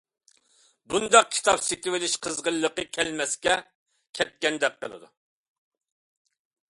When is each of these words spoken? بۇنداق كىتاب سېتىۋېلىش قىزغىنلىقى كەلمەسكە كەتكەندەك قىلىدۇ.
بۇنداق 0.93 1.27
كىتاب 1.35 1.59
سېتىۋېلىش 1.65 2.15
قىزغىنلىقى 2.27 2.85
كەلمەسكە 2.97 3.59
كەتكەندەك 4.21 4.81
قىلىدۇ. 4.87 5.13